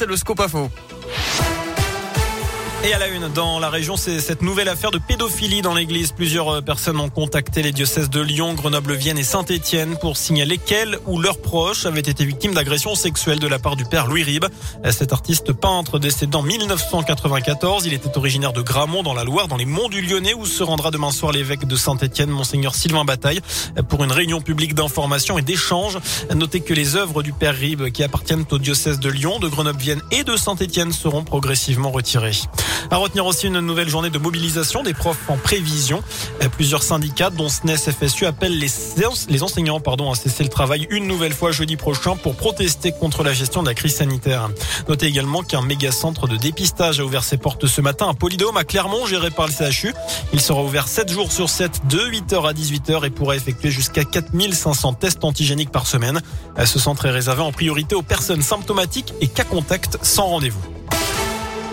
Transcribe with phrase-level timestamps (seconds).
[0.00, 0.70] c'est le scoop faux.
[2.82, 6.12] Et à la une, dans la région, c'est cette nouvelle affaire de pédophilie dans l'église.
[6.12, 10.56] Plusieurs euh, personnes ont contacté les diocèses de Lyon, Grenoble, Vienne et Saint-Étienne pour signaler
[10.56, 14.22] qu'elles ou leurs proches avaient été victimes d'agressions sexuelles de la part du père Louis
[14.22, 14.46] Ribes.
[14.86, 19.46] Euh, cet artiste peintre décédé en 1994, il était originaire de Gramont dans la Loire,
[19.46, 23.04] dans les monts du Lyonnais, où se rendra demain soir l'évêque de Saint-Étienne, monseigneur Sylvain
[23.04, 23.42] Bataille,
[23.76, 25.98] euh, pour une réunion publique d'information et d'échange.
[26.34, 29.78] Notez que les œuvres du père Ribes qui appartiennent au diocèse de Lyon, de Grenoble,
[29.78, 32.32] Vienne et de Saint-Étienne seront progressivement retirées.
[32.90, 36.02] À retenir aussi une nouvelle journée de mobilisation des profs en prévision.
[36.42, 41.06] Euh, plusieurs syndicats, dont SNES FSU, appellent les, enseignants pardon, à cesser le travail une
[41.06, 44.50] nouvelle fois jeudi prochain pour protester contre la gestion de la crise sanitaire.
[44.88, 48.56] Notez également qu'un méga centre de dépistage a ouvert ses portes ce matin à Polydôme
[48.56, 49.94] à Clermont, géré par le CHU.
[50.32, 54.04] Il sera ouvert 7 jours sur 7, de 8h à 18h et pourra effectuer jusqu'à
[54.04, 56.20] 4500 tests antigéniques par semaine.
[56.58, 60.79] Euh, ce centre est réservé en priorité aux personnes symptomatiques et cas contact sans rendez-vous.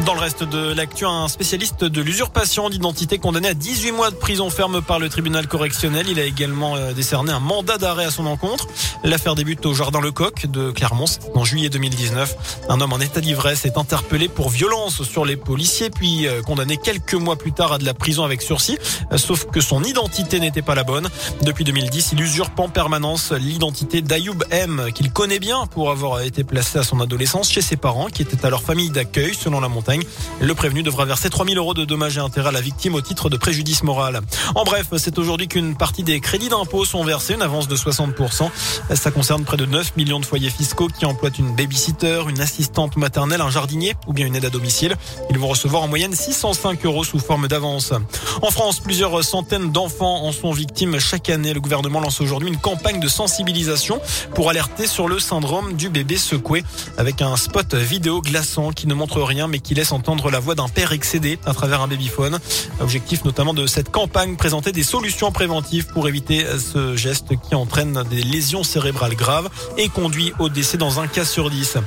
[0.08, 4.16] Dans le reste de l'actu, un spécialiste de l'usurpation d'identité condamné à 18 mois de
[4.16, 6.06] prison ferme par le tribunal correctionnel.
[6.08, 8.68] Il a également euh, décerné un mandat d'arrêt à son encontre.
[9.04, 12.64] L'affaire débute au Jardin Lecoq de Clermont en juillet 2019.
[12.70, 16.78] Un homme en état d'ivresse est interpellé pour violence sur les policiers puis euh, condamné
[16.78, 18.78] quelques mois plus tard à de la prison avec sursis.
[19.12, 21.10] Euh, sauf que son identité n'était pas la bonne.
[21.42, 26.46] Depuis 2010, il usurpe en permanence l'identité d'Ayoub M qu'il connaît bien pour avoir été
[26.46, 29.68] placé à son adolescence chez ses parents qui étaient à leur famille d'accueil selon la
[29.68, 29.97] montagne.
[30.40, 33.30] Le prévenu devra verser 3000 euros de dommages et intérêts à la victime au titre
[33.30, 34.22] de préjudice moral.
[34.56, 38.50] En bref, c'est aujourd'hui qu'une partie des crédits d'impôt sont versés, une avance de 60%.
[38.94, 42.98] Ça concerne près de 9 millions de foyers fiscaux qui emploient une babysitter, une assistante
[42.98, 44.96] maternelle, un jardinier ou bien une aide à domicile.
[45.30, 47.94] Ils vont recevoir en moyenne 605 euros sous forme d'avance.
[48.42, 51.54] En France, plusieurs centaines d'enfants en sont victimes chaque année.
[51.54, 54.00] Le gouvernement lance aujourd'hui une campagne de sensibilisation
[54.36, 56.64] pour alerter sur le syndrome du bébé secoué
[56.98, 60.56] avec un spot vidéo glaçant qui ne montre rien mais qui laisse entendre la voix
[60.56, 62.40] d'un père excédé à travers un babyphone.
[62.80, 68.04] Objectif notamment de cette campagne, présenter des solutions préventives pour éviter ce geste qui entraîne
[68.10, 71.78] des lésions cérébrales graves et conduit au décès dans un cas sur 10.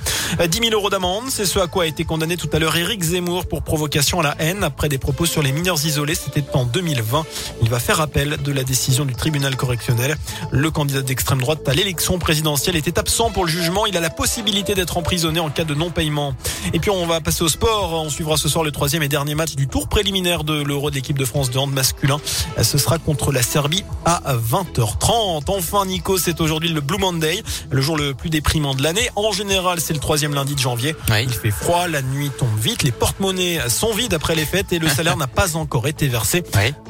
[0.49, 3.03] 10 000 euros d'amende, c'est ce à quoi a été condamné tout à l'heure Éric
[3.03, 6.15] Zemmour pour provocation à la haine après des propos sur les mineurs isolés.
[6.15, 7.25] C'était en 2020.
[7.63, 10.17] Il va faire appel de la décision du tribunal correctionnel.
[10.51, 13.87] Le candidat d'extrême droite à l'élection présidentielle était absent pour le jugement.
[13.87, 16.35] Il a la possibilité d'être emprisonné en cas de non-paiement.
[16.73, 17.90] Et puis on va passer au sport.
[17.93, 20.95] On suivra ce soir le troisième et dernier match du tour préliminaire de l'Euro de
[20.95, 22.19] l'équipe de France de hand masculin.
[22.63, 25.45] Ce sera contre la Serbie à 20h30.
[25.49, 29.11] Enfin, Nico, c'est aujourd'hui le Blue Monday, le jour le plus déprimant de l'année.
[29.17, 30.95] En général, c'est le troisième lundi de janvier.
[31.21, 34.79] Il fait froid, la nuit tombe vite, les porte-monnaies sont vides après les fêtes et
[34.79, 36.43] le salaire n'a pas encore été versé.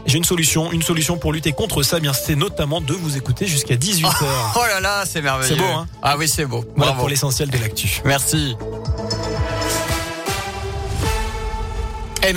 [0.07, 3.47] J'ai une solution, une solution pour lutter contre ça, bien c'est notamment de vous écouter
[3.47, 4.07] jusqu'à 18h.
[4.57, 5.55] Oh, là là, c'est merveilleux.
[5.55, 6.65] C'est beau, hein Ah oui, c'est beau.
[6.77, 8.01] Voilà pour l'essentiel de l'actu.
[8.05, 8.57] Merci.